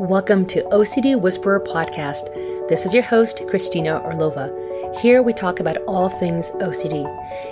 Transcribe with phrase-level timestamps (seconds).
[0.00, 2.32] Welcome to OCD Whisperer Podcast.
[2.68, 4.96] This is your host, Christina Orlova.
[5.00, 7.04] Here we talk about all things OCD.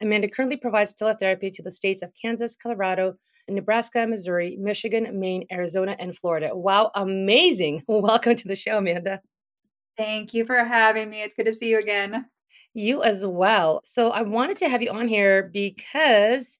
[0.00, 3.14] Amanda currently provides teletherapy to the states of Kansas, Colorado,
[3.48, 6.50] Nebraska, Missouri, Michigan, Maine, Arizona, and Florida.
[6.52, 7.84] Wow, amazing.
[7.88, 9.20] Welcome to the show, Amanda.
[9.96, 11.22] Thank you for having me.
[11.22, 12.26] It's good to see you again.
[12.74, 13.80] You as well.
[13.84, 16.58] So I wanted to have you on here because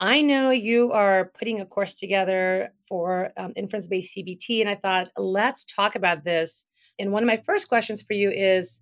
[0.00, 4.60] I know you are putting a course together for um, inference based CBT.
[4.60, 6.66] And I thought, let's talk about this.
[6.98, 8.80] And one of my first questions for you is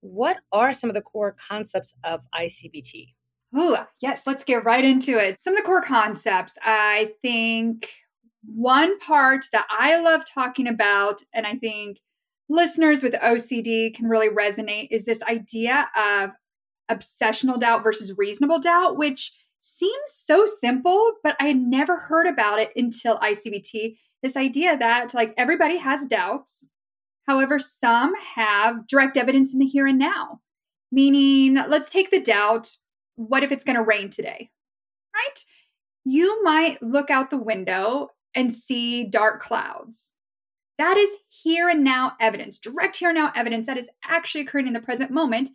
[0.00, 3.08] what are some of the core concepts of ICBT?
[3.54, 5.38] Oh, yes, let's get right into it.
[5.38, 6.58] Some of the core concepts.
[6.62, 7.88] I think
[8.44, 12.00] one part that I love talking about, and I think
[12.52, 16.30] listeners with OCD can really resonate is this idea of
[16.90, 22.58] obsessional doubt versus reasonable doubt, which seems so simple, but I had never heard about
[22.58, 23.96] it until ICBT.
[24.22, 26.68] This idea that like everybody has doubts.
[27.26, 30.40] However, some have direct evidence in the here and now.
[30.90, 32.76] Meaning, let's take the doubt
[33.14, 34.50] what if it's going to rain today?
[35.14, 35.44] Right?
[36.04, 40.14] You might look out the window and see dark clouds.
[40.82, 44.66] That is here and now evidence, direct here and now evidence that is actually occurring
[44.66, 45.50] in the present moment.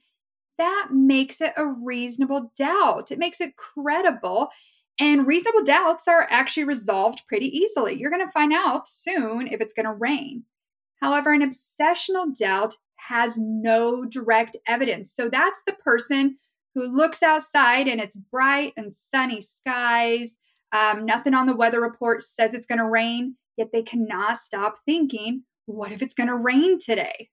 [0.57, 3.11] That makes it a reasonable doubt.
[3.11, 4.51] It makes it credible.
[4.97, 7.95] And reasonable doubts are actually resolved pretty easily.
[7.95, 10.45] You're going to find out soon if it's going to rain.
[11.01, 15.11] However, an obsessional doubt has no direct evidence.
[15.11, 16.37] So that's the person
[16.73, 20.37] who looks outside and it's bright and sunny skies.
[20.71, 24.75] Um, nothing on the weather report says it's going to rain yet they cannot stop
[24.85, 27.29] thinking, what if it's going to rain today?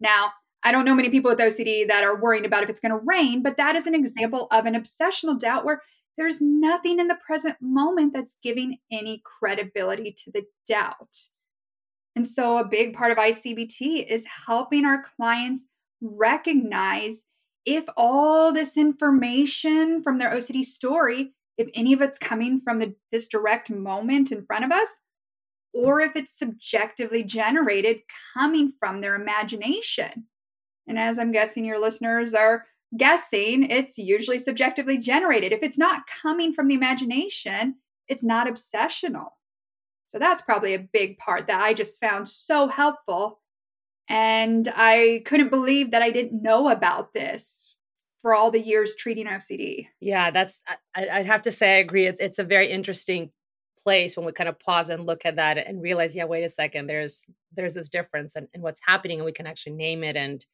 [0.00, 0.30] Now,
[0.62, 3.04] I don't know many people with OCD that are worrying about if it's going to
[3.04, 5.82] rain, but that is an example of an obsessional doubt where
[6.16, 11.14] there's nothing in the present moment that's giving any credibility to the doubt.
[12.16, 15.66] And so, a big part of ICBT is helping our clients
[16.00, 17.24] recognize
[17.66, 22.94] if all this information from their OCD story, if any of it's coming from the,
[23.12, 24.98] this direct moment in front of us,
[25.76, 27.98] or if it's subjectively generated
[28.34, 30.24] coming from their imagination.
[30.88, 32.64] And as I'm guessing your listeners are
[32.96, 35.52] guessing, it's usually subjectively generated.
[35.52, 37.76] If it's not coming from the imagination,
[38.08, 39.30] it's not obsessional.
[40.06, 43.40] So that's probably a big part that I just found so helpful.
[44.08, 47.76] And I couldn't believe that I didn't know about this
[48.20, 49.88] for all the years treating OCD.
[50.00, 50.60] Yeah, that's,
[50.94, 52.06] I, would have to say, I agree.
[52.06, 53.30] It's, it's a very interesting
[53.86, 56.48] place when we kind of pause and look at that and realize yeah wait a
[56.48, 57.24] second there's
[57.54, 60.16] there's this difference in what's happening and we can actually name it.
[60.16, 60.44] And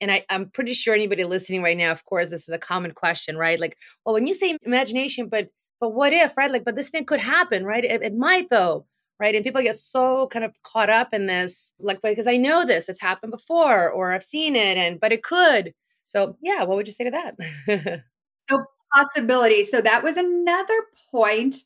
[0.00, 2.92] and I, i'm pretty sure anybody listening right now of course this is a common
[2.92, 3.58] question right?
[3.58, 5.48] Like well when you say imagination but
[5.80, 6.50] but what if right?
[6.50, 7.84] Like but this thing could happen right?
[7.84, 8.86] It, it might though
[9.18, 9.34] right?
[9.34, 12.88] And people get so kind of caught up in this like because i know this
[12.88, 15.74] it's happened before or i've seen it and but it could.
[16.04, 18.04] So yeah what would you say to that?
[18.50, 18.64] So
[18.94, 19.62] possibility.
[19.62, 21.56] So that was another point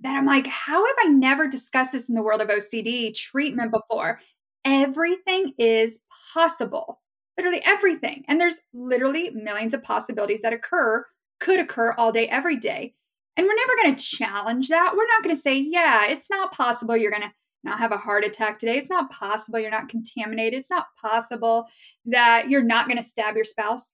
[0.00, 3.72] that I'm like, how have I never discussed this in the world of OCD treatment
[3.72, 4.20] before?
[4.64, 6.00] Everything is
[6.32, 7.00] possible,
[7.36, 8.24] literally everything.
[8.28, 11.04] And there's literally millions of possibilities that occur,
[11.40, 12.94] could occur all day, every day.
[13.36, 14.94] And we're never going to challenge that.
[14.96, 17.32] We're not going to say, yeah, it's not possible you're going to
[17.64, 18.76] not have a heart attack today.
[18.78, 20.58] It's not possible you're not contaminated.
[20.58, 21.66] It's not possible
[22.06, 23.92] that you're not going to stab your spouse.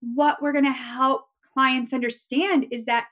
[0.00, 3.06] What we're going to help clients understand is that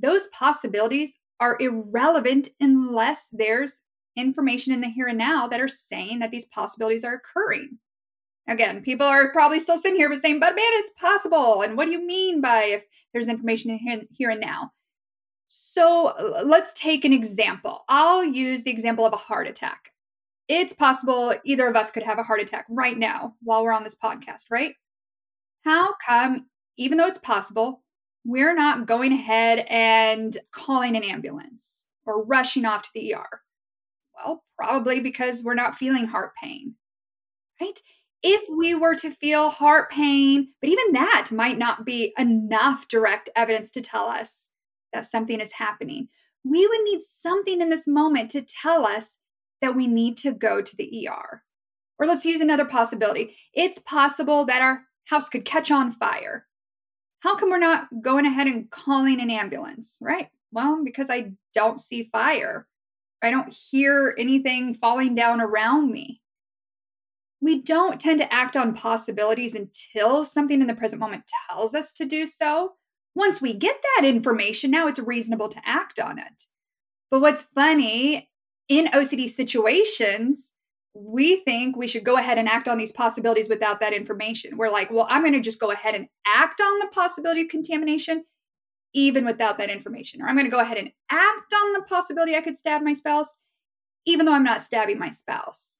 [0.00, 3.82] those possibilities are irrelevant unless there's
[4.14, 7.78] information in the here and now that are saying that these possibilities are occurring.
[8.46, 11.62] Again, people are probably still sitting here but saying, but man, it's possible.
[11.62, 14.70] And what do you mean by if there's information in here and now?
[15.48, 17.84] So let's take an example.
[17.88, 19.90] I'll use the example of a heart attack.
[20.46, 23.82] It's possible either of us could have a heart attack right now while we're on
[23.82, 24.76] this podcast, right?
[25.64, 26.46] How come,
[26.78, 27.82] even though it's possible,
[28.24, 33.42] we're not going ahead and calling an ambulance or rushing off to the ER?
[34.14, 36.76] Well, probably because we're not feeling heart pain,
[37.60, 37.80] right?
[38.22, 43.28] if we were to feel heart pain, but even that might not be enough direct
[43.34, 44.48] evidence to tell us
[44.92, 46.08] that something is happening.
[46.44, 49.16] We would need something in this moment to tell us
[49.60, 51.42] that we need to go to the ER.
[51.98, 53.36] Or let's use another possibility.
[53.54, 56.46] It's possible that our house could catch on fire.
[57.22, 60.28] How come we're not going ahead and calling an ambulance, right?
[60.50, 62.66] Well, because I don't see fire.
[63.22, 66.22] I don't hear anything falling down around me
[67.42, 71.92] we don't tend to act on possibilities until something in the present moment tells us
[71.94, 72.74] to do so.
[73.16, 76.44] Once we get that information, now it's reasonable to act on it.
[77.10, 78.30] But what's funny
[78.68, 80.52] in OCD situations,
[80.94, 84.56] we think we should go ahead and act on these possibilities without that information.
[84.56, 87.48] We're like, well, I'm going to just go ahead and act on the possibility of
[87.48, 88.24] contamination
[88.94, 90.20] even without that information.
[90.20, 92.92] Or I'm going to go ahead and act on the possibility I could stab my
[92.92, 93.34] spouse
[94.04, 95.78] even though I'm not stabbing my spouse.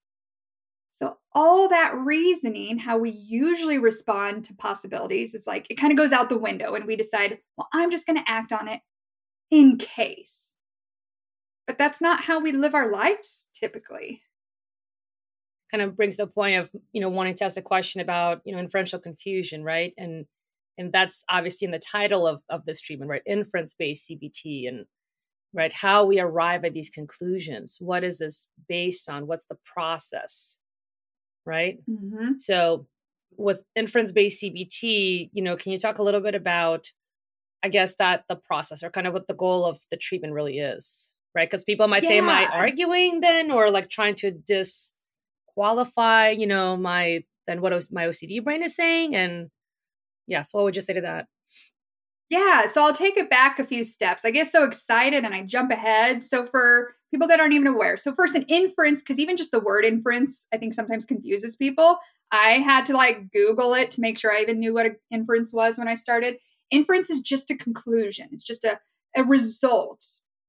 [0.90, 5.96] So, all that reasoning, how we usually respond to possibilities, it's like it kind of
[5.96, 8.80] goes out the window and we decide, well, I'm just going to act on it
[9.50, 10.54] in case.
[11.66, 14.20] But that's not how we live our lives typically.
[15.72, 18.52] Kind of brings the point of, you know, wanting to ask a question about, you
[18.52, 19.94] know, inferential confusion, right?
[19.96, 20.26] And
[20.78, 23.22] and that's obviously in the title of, of this treatment, right?
[23.26, 24.86] Inference based CBT and
[25.54, 27.76] right how we arrive at these conclusions.
[27.78, 29.26] What is this based on?
[29.26, 30.60] What's the process?
[31.44, 31.78] right?
[31.88, 32.32] Mm-hmm.
[32.38, 32.86] So
[33.36, 36.88] with inference based CBT, you know, can you talk a little bit about,
[37.62, 40.58] I guess, that the process or kind of what the goal of the treatment really
[40.58, 41.48] is, right?
[41.48, 42.10] Because people might yeah.
[42.10, 44.30] say, Am I arguing then or like trying to
[45.54, 49.14] disqualify, you know, my then what my OCD brain is saying?
[49.14, 49.48] And
[50.26, 51.26] yeah, so what would you say to that?
[52.30, 54.24] Yeah, so I'll take it back a few steps.
[54.24, 56.24] I get so excited and I jump ahead.
[56.24, 57.96] So for people that aren't even aware.
[57.96, 61.98] So first an inference because even just the word inference I think sometimes confuses people.
[62.30, 65.52] I had to like google it to make sure I even knew what an inference
[65.52, 66.36] was when I started.
[66.70, 68.28] Inference is just a conclusion.
[68.32, 68.80] It's just a
[69.14, 70.02] a result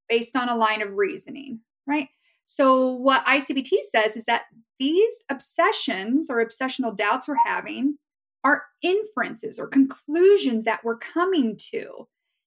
[0.08, 2.08] based on a line of reasoning, right?
[2.46, 4.44] So what ICBT says is that
[4.78, 7.96] these obsessions or obsessional doubts we're having
[8.44, 12.06] are inferences or conclusions that we're coming to.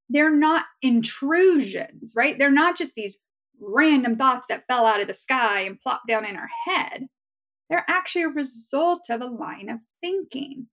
[0.09, 2.37] They're not intrusions, right?
[2.37, 3.19] They're not just these
[3.59, 7.07] random thoughts that fell out of the sky and plopped down in our head.
[7.69, 10.67] They're actually a result of a line of thinking.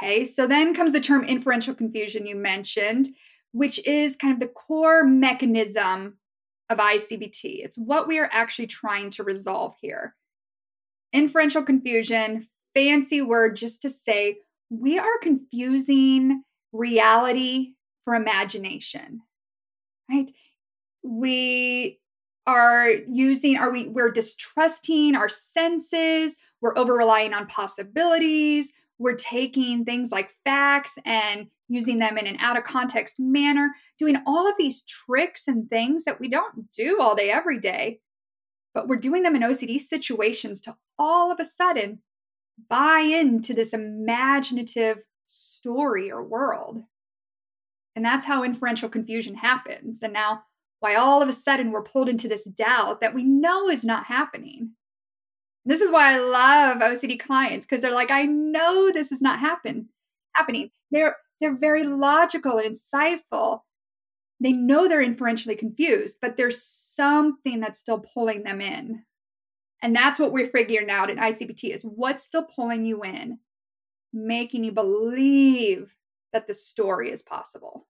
[0.00, 3.08] Okay, so then comes the term inferential confusion you mentioned,
[3.52, 6.18] which is kind of the core mechanism
[6.70, 7.64] of ICBT.
[7.64, 10.14] It's what we are actually trying to resolve here.
[11.12, 14.38] Inferential confusion, fancy word just to say
[14.70, 16.42] we are confusing
[16.72, 17.72] reality
[18.04, 19.22] for imagination,
[20.10, 20.30] right?
[21.08, 21.98] we
[22.46, 29.84] are using are we we're distrusting our senses we're over relying on possibilities we're taking
[29.84, 34.56] things like facts and using them in an out of context manner doing all of
[34.58, 38.00] these tricks and things that we don't do all day every day
[38.74, 42.00] but we're doing them in ocd situations to all of a sudden
[42.68, 46.82] buy into this imaginative story or world
[47.94, 50.42] and that's how inferential confusion happens and now
[50.80, 54.04] why all of a sudden we're pulled into this doubt that we know is not
[54.04, 54.70] happening.
[55.64, 59.40] This is why I love OCD clients because they're like, I know this is not
[59.40, 59.88] happen
[60.34, 60.70] happening.
[60.90, 63.60] They're they're very logical and insightful.
[64.40, 69.04] They know they're inferentially confused, but there's something that's still pulling them in.
[69.82, 73.38] And that's what we're figuring out in ICBT is what's still pulling you in,
[74.12, 75.96] making you believe
[76.32, 77.86] that the story is possible.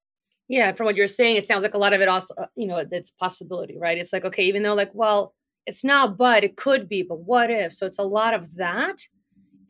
[0.49, 2.85] Yeah, from what you're saying, it sounds like a lot of it also, you know,
[2.91, 3.99] it's possibility, right?
[3.99, 5.35] It's like, okay, even though like, well,
[5.67, 7.73] it's not, but it could be, but what if?
[7.73, 9.03] So it's a lot of that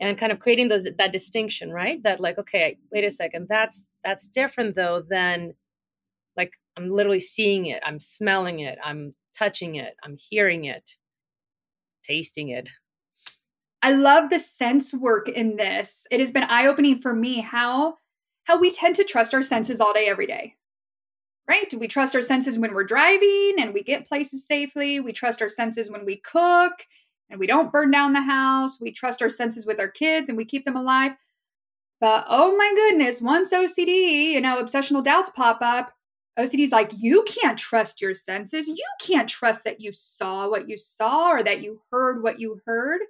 [0.00, 2.02] and kind of creating those, that distinction, right?
[2.02, 5.54] That like, okay, wait a second, that's that's different though than
[6.36, 10.96] like I'm literally seeing it, I'm smelling it, I'm touching it, I'm hearing it,
[12.02, 12.70] tasting it.
[13.82, 16.06] I love the sense work in this.
[16.10, 17.98] It has been eye-opening for me how
[18.44, 20.54] how we tend to trust our senses all day every day
[21.48, 21.72] right?
[21.74, 25.00] We trust our senses when we're driving and we get places safely.
[25.00, 26.72] We trust our senses when we cook
[27.30, 28.80] and we don't burn down the house.
[28.80, 31.12] We trust our senses with our kids and we keep them alive.
[32.00, 35.92] But oh my goodness, once OCD, you know, obsessional doubts pop up,
[36.38, 38.68] OCD's like, you can't trust your senses.
[38.68, 42.60] You can't trust that you saw what you saw or that you heard what you
[42.64, 43.00] heard.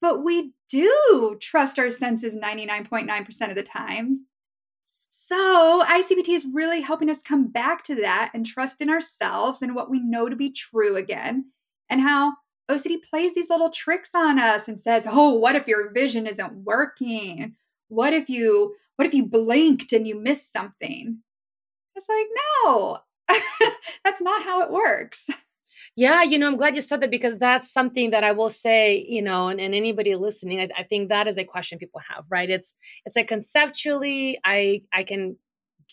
[0.00, 4.20] But we do trust our senses 99.9% of the times.
[4.84, 9.74] So, ICBT is really helping us come back to that and trust in ourselves and
[9.74, 11.46] what we know to be true again,
[11.88, 12.34] and how
[12.68, 16.26] Oh, OCD plays these little tricks on us and says, "Oh, what if your vision
[16.26, 17.56] isn't working?
[17.88, 21.18] What if you what if you blinked and you missed something?"
[21.96, 22.26] It's like,
[22.64, 22.98] "No.
[24.04, 25.28] that's not how it works."
[25.96, 29.04] Yeah, you know, I'm glad you said that because that's something that I will say,
[29.06, 32.24] you know, and, and anybody listening, I, I think that is a question people have,
[32.30, 32.48] right?
[32.48, 35.36] It's it's like conceptually, I I can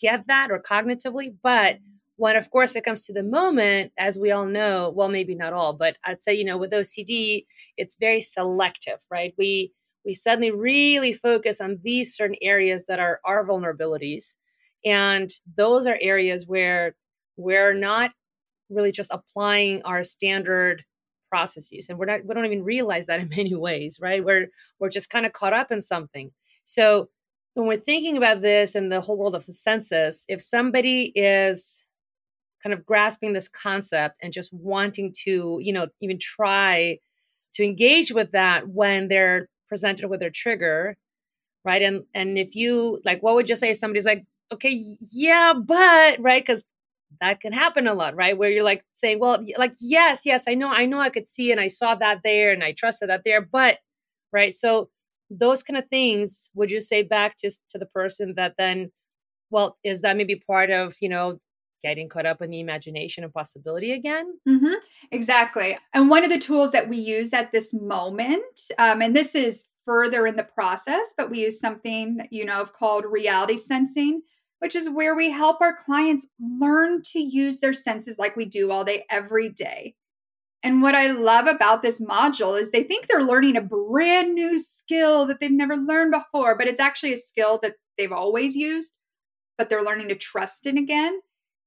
[0.00, 1.78] get that or cognitively, but
[2.20, 5.54] when of course it comes to the moment as we all know well maybe not
[5.54, 7.44] all but i'd say you know with ocd
[7.76, 9.34] it's very selective right?
[9.38, 9.72] We
[10.04, 14.36] we suddenly really focus on these certain areas that are our vulnerabilities
[14.84, 16.94] and those are areas where
[17.36, 18.12] we're not
[18.70, 20.84] really just applying our standard
[21.28, 24.24] processes and we're not we don't even realize that in many ways right?
[24.24, 24.48] We're
[24.78, 26.30] we're just kind of caught up in something.
[26.64, 27.08] So
[27.54, 31.84] when we're thinking about this and the whole world of the senses if somebody is
[32.62, 36.98] kind of grasping this concept and just wanting to, you know, even try
[37.54, 40.96] to engage with that when they're presented with their trigger,
[41.64, 41.82] right?
[41.82, 44.80] And and if you like, what would you say if somebody's like, okay,
[45.12, 46.64] yeah, but right, because
[47.20, 48.36] that can happen a lot, right?
[48.38, 51.50] Where you're like saying, well, like yes, yes, I know, I know, I could see
[51.52, 53.78] and I saw that there and I trusted that there, but
[54.32, 54.90] right, so
[55.30, 58.90] those kind of things would you say back just to the person that then
[59.50, 61.38] well is that maybe part of you know
[61.82, 64.38] getting caught up in the imagination and possibility again.
[64.48, 64.74] Mm-hmm.
[65.10, 65.78] Exactly.
[65.92, 69.66] And one of the tools that we use at this moment, um, and this is
[69.84, 74.22] further in the process, but we use something that you know of called reality sensing,
[74.60, 78.70] which is where we help our clients learn to use their senses like we do
[78.70, 79.94] all day, every day.
[80.62, 84.58] And what I love about this module is they think they're learning a brand new
[84.58, 88.92] skill that they've never learned before, but it's actually a skill that they've always used,
[89.56, 91.20] but they're learning to trust in again.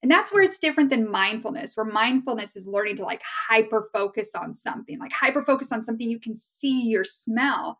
[0.03, 4.31] And that's where it's different than mindfulness, where mindfulness is learning to like hyper focus
[4.35, 7.79] on something, like hyper focus on something you can see or smell.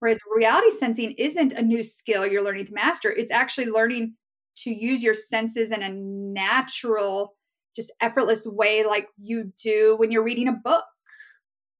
[0.00, 4.16] Whereas reality sensing isn't a new skill you're learning to master, it's actually learning
[4.56, 7.36] to use your senses in a natural,
[7.76, 10.84] just effortless way, like you do when you're reading a book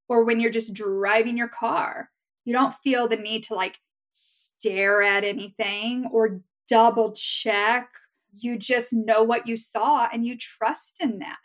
[0.09, 2.11] or when you're just driving your car.
[2.44, 3.76] You don't feel the need to like
[4.12, 7.88] stare at anything or double check
[8.32, 11.38] you just know what you saw and you trust in that.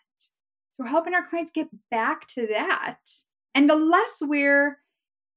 [0.72, 3.00] So we're helping our clients get back to that.
[3.54, 4.80] And the less we're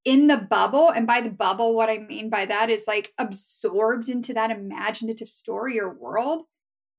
[0.04, 4.08] in the bubble, and by the bubble, what I mean by that is like absorbed
[4.08, 6.44] into that imaginative story or world,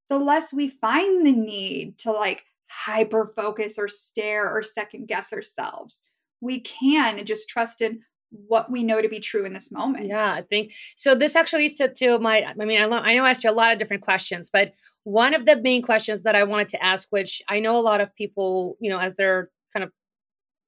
[0.10, 5.34] the less we find the need to like hyper focus or stare or second guess
[5.34, 6.04] ourselves.
[6.40, 10.08] We can just trust in what we know to be true in this moment.
[10.08, 11.16] Yeah, I think so.
[11.16, 13.52] This actually leads to, to my, I mean, I, I know I asked you a
[13.52, 17.08] lot of different questions, but one of the main questions that I wanted to ask,
[17.12, 19.92] which I know a lot of people, you know, as they're kind of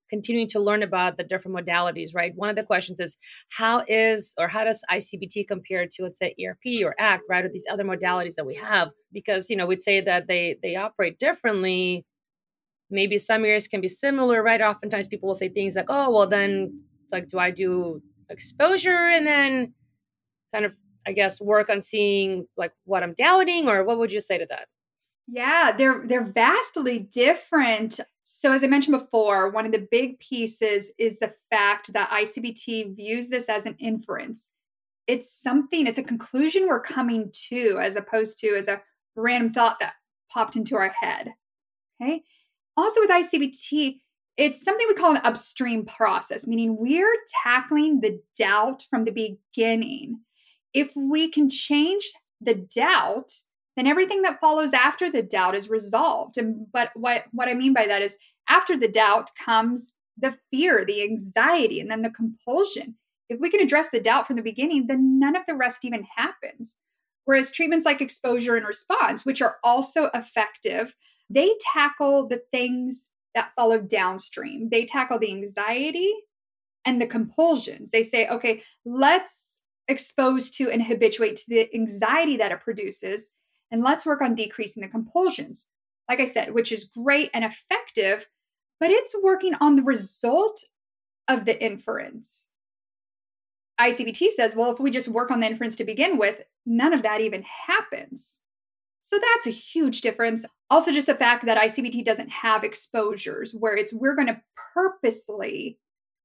[0.09, 2.33] continuing to learn about the different modalities, right?
[2.35, 3.17] One of the questions is
[3.49, 7.49] how is or how does ICBT compare to let's say ERP or ACT, right, or
[7.49, 8.89] these other modalities that we have?
[9.11, 12.05] Because you know we'd say that they they operate differently.
[12.89, 14.61] Maybe some areas can be similar, right?
[14.61, 19.25] Oftentimes people will say things like, "Oh, well, then like do i do exposure and
[19.27, 19.73] then
[20.53, 20.75] kind of
[21.05, 24.45] i guess work on seeing like what i'm doubting or what would you say to
[24.49, 24.67] that?
[25.27, 27.99] Yeah they're they're vastly different.
[28.23, 32.95] So as i mentioned before one of the big pieces is the fact that icbt
[32.95, 34.49] views this as an inference.
[35.07, 38.81] It's something it's a conclusion we're coming to as opposed to as a
[39.15, 39.93] random thought that
[40.29, 41.33] popped into our head
[42.01, 42.23] okay?
[42.77, 43.99] Also with icbt
[44.38, 50.21] it's something we call an upstream process, meaning we're tackling the doubt from the beginning.
[50.73, 53.33] If we can change the doubt,
[53.75, 56.38] then everything that follows after the doubt is resolved.
[56.38, 58.17] And but what what I mean by that is
[58.50, 62.95] after the doubt comes the fear, the anxiety, and then the compulsion.
[63.29, 66.05] If we can address the doubt from the beginning, then none of the rest even
[66.17, 66.77] happens.
[67.25, 70.95] Whereas treatments like exposure and response, which are also effective,
[71.29, 74.69] they tackle the things that follow downstream.
[74.69, 76.13] They tackle the anxiety
[76.85, 77.91] and the compulsions.
[77.91, 83.31] They say, okay, let's expose to and habituate to the anxiety that it produces,
[83.69, 85.67] and let's work on decreasing the compulsions.
[86.09, 88.27] Like I said, which is great and effective,
[88.79, 90.65] but it's working on the result
[91.27, 92.50] of the inference.
[93.79, 97.01] ICBT says, well, if we just work on the inference to begin with, none of
[97.03, 98.40] that even happens.
[99.11, 100.45] So that's a huge difference.
[100.69, 104.41] Also, just the fact that ICBT doesn't have exposures where it's we're going to
[104.73, 105.77] purposely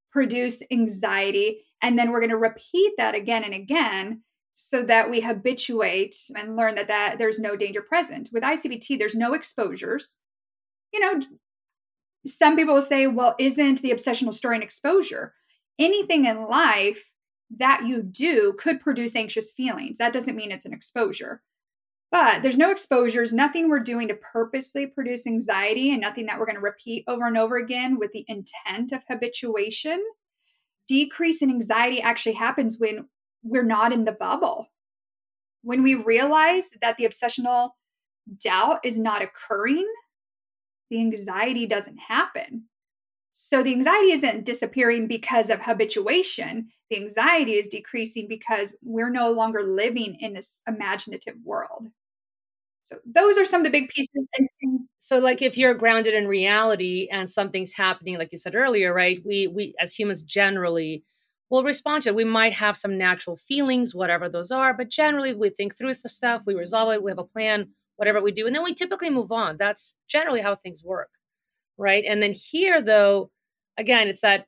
[0.09, 4.21] produce anxiety and then we're going to repeat that again and again
[4.55, 8.29] so that we habituate and learn that, that there's no danger present.
[8.31, 10.19] With ICBT, there's no exposures.
[10.93, 11.19] You know,
[12.25, 15.33] some people will say, well, isn't the obsessional story an exposure?
[15.77, 17.13] Anything in life
[17.57, 19.97] that you do could produce anxious feelings.
[19.97, 21.41] That doesn't mean it's an exposure.
[22.09, 26.45] But there's no exposures, nothing we're doing to purposely produce anxiety, and nothing that we're
[26.45, 30.01] going to repeat over and over again with the intent of habituation.
[30.87, 33.09] Decrease in anxiety actually happens when
[33.43, 34.67] we're not in the bubble.
[35.63, 37.71] When we realize that the obsessional
[38.41, 39.85] doubt is not occurring,
[40.89, 42.69] the anxiety doesn't happen.
[43.39, 46.69] So the anxiety isn't disappearing because of habituation.
[46.89, 51.89] The anxiety is decreasing because we're no longer living in this imaginative world.
[52.81, 54.27] So those are some of the big pieces.
[54.97, 59.21] So like if you're grounded in reality and something's happening, like you said earlier, right?
[59.23, 61.03] We we as humans generally
[61.51, 62.15] will respond to it.
[62.15, 66.09] We might have some natural feelings, whatever those are, but generally we think through the
[66.09, 69.11] stuff, we resolve it, we have a plan, whatever we do, and then we typically
[69.11, 69.57] move on.
[69.57, 71.09] That's generally how things work.
[71.77, 72.03] Right.
[72.05, 73.31] And then here though,
[73.77, 74.45] again, it's that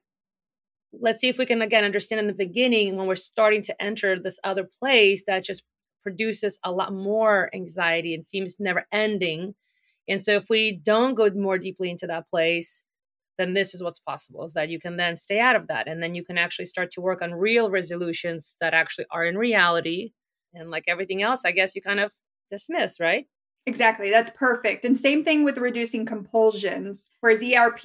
[0.94, 4.20] let's see if we can again understand in the beginning when we're starting to enter
[4.20, 5.64] this other place that just
[6.04, 9.54] produces a lot more anxiety and seems never ending.
[10.08, 12.86] And so if we don't go more deeply into that place,
[13.38, 16.04] then this is what's possible is that you can then stay out of that and
[16.04, 20.12] then you can actually start to work on real resolutions that actually are in reality
[20.54, 22.14] and like everything else i guess you kind of
[22.50, 23.28] dismiss right
[23.66, 27.80] exactly that's perfect and same thing with reducing compulsions whereas erp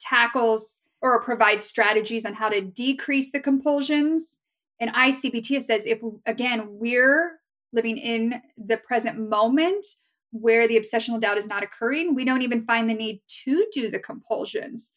[0.00, 4.40] tackles or provides strategies on how to decrease the compulsions
[4.80, 7.40] and ICBT says if, again, we're
[7.72, 9.86] living in the present moment
[10.30, 13.90] where the obsessional doubt is not occurring, we don't even find the need to do
[13.90, 14.92] the compulsions.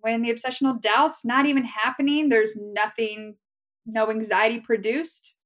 [0.00, 3.36] When the obsessional doubt's not even happening, there's nothing,
[3.86, 5.36] no anxiety produced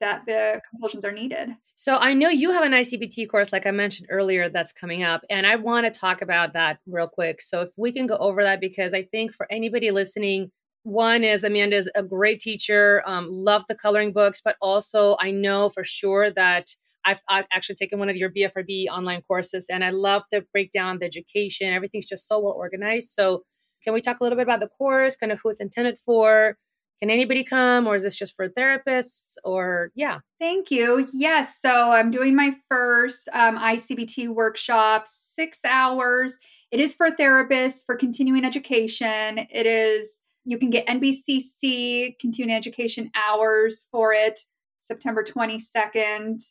[0.00, 1.50] that the compulsions are needed.
[1.74, 5.22] So I know you have an ICBT course, like I mentioned earlier, that's coming up,
[5.30, 7.40] and I want to talk about that real quick.
[7.40, 10.50] So if we can go over that, because I think for anybody listening
[10.84, 15.30] one is Amanda is a great teacher, um, love the coloring books, but also I
[15.30, 16.70] know for sure that
[17.04, 20.98] I've, I've, actually taken one of your BFRB online courses and I love the breakdown,
[20.98, 23.10] the education, everything's just so well organized.
[23.10, 23.44] So,
[23.84, 26.58] can we talk a little bit about the course, kind of who it's intended for?
[27.00, 29.34] Can anybody come, or is this just for therapists?
[29.44, 30.18] Or, yeah.
[30.40, 31.06] Thank you.
[31.12, 31.60] Yes.
[31.60, 36.38] So, I'm doing my first um, ICBT workshop, six hours.
[36.70, 39.46] It is for therapists for continuing education.
[39.50, 44.40] It is you can get NBCC continuing education hours for it
[44.80, 46.42] September 22nd.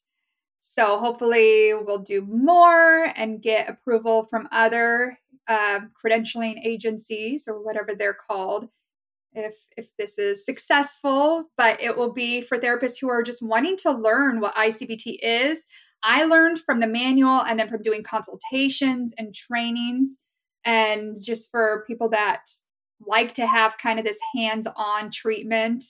[0.60, 7.95] So hopefully we'll do more and get approval from other uh, credentialing agencies or whatever
[7.95, 8.69] they're called
[9.38, 13.78] if if this is successful but it will be for therapists who are just wanting
[13.78, 15.67] to learn what ICBT is
[16.04, 20.19] I learned from the manual and then from doing consultations and trainings
[20.63, 22.41] and just for people that
[23.06, 25.84] like to have kind of this hands on treatment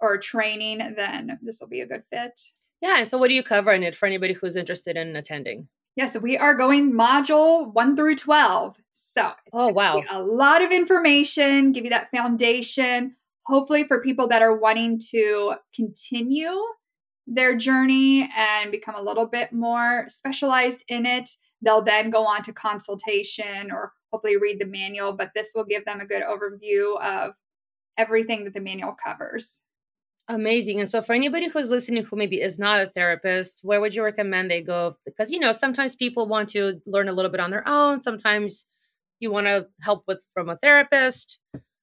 [0.00, 2.40] or training, then this will be a good fit.
[2.80, 2.98] Yeah.
[2.98, 5.68] And so, what do you cover in it for anybody who's interested in attending?
[5.96, 8.80] Yeah, so we are going module one through 12.
[8.92, 10.02] So, oh, wow.
[10.10, 15.54] A lot of information, give you that foundation, hopefully, for people that are wanting to
[15.74, 16.60] continue
[17.26, 21.30] their journey and become a little bit more specialized in it.
[21.62, 25.84] They'll then go on to consultation or hopefully read the manual, but this will give
[25.84, 27.34] them a good overview of
[27.96, 29.62] everything that the manual covers.
[30.28, 30.80] Amazing.
[30.80, 34.02] And so, for anybody who's listening who maybe is not a therapist, where would you
[34.02, 34.96] recommend they go?
[35.04, 38.02] Because, you know, sometimes people want to learn a little bit on their own.
[38.02, 38.66] Sometimes
[39.20, 41.38] you want to help with from a therapist.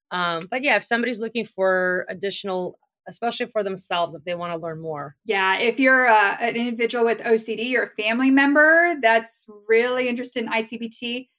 [0.10, 4.60] Um, but yeah, if somebody's looking for additional, especially for themselves, if they want to
[4.60, 5.16] learn more.
[5.26, 5.60] Yeah.
[5.60, 10.50] If you're uh, an individual with OCD or a family member that's really interested in
[10.50, 11.30] ICBT,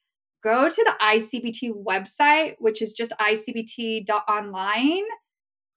[0.43, 5.05] go to the ICBT website, which is just icbt.online.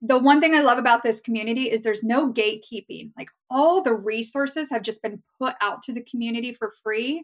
[0.02, 3.12] The one thing I love about this community is there's no gatekeeping.
[3.18, 7.24] Like all the resources have just been put out to the community for free.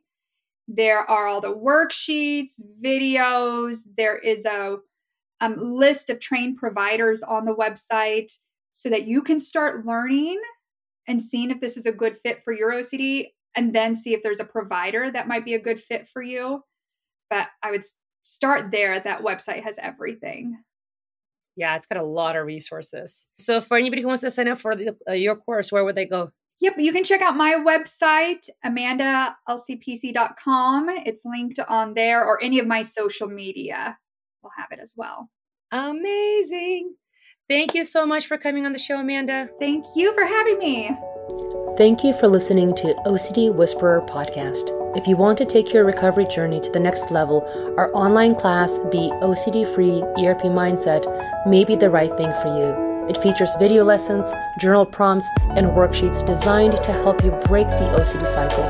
[0.67, 4.77] There are all the worksheets, videos, there is a
[5.41, 8.31] um, list of trained providers on the website
[8.73, 10.39] so that you can start learning
[11.07, 14.23] and seeing if this is a good fit for your OCD and then see if
[14.23, 16.63] there's a provider that might be a good fit for you
[17.31, 17.83] but I would
[18.21, 18.99] start there.
[18.99, 20.59] That website has everything.
[21.55, 23.27] Yeah, it's got a lot of resources.
[23.39, 25.95] So, for anybody who wants to sign up for the, uh, your course, where would
[25.95, 26.31] they go?
[26.61, 30.89] Yep, you can check out my website, amandalcpc.com.
[31.05, 33.97] It's linked on there, or any of my social media
[34.43, 35.29] will have it as well.
[35.71, 36.93] Amazing.
[37.49, 39.49] Thank you so much for coming on the show, Amanda.
[39.59, 40.95] Thank you for having me.
[41.77, 44.80] Thank you for listening to OCD Whisperer Podcast.
[44.93, 48.77] If you want to take your recovery journey to the next level, our online class,
[48.91, 51.05] Be OCD Free ERP Mindset,
[51.47, 53.07] may be the right thing for you.
[53.07, 58.27] It features video lessons, journal prompts, and worksheets designed to help you break the OCD
[58.27, 58.65] cycle.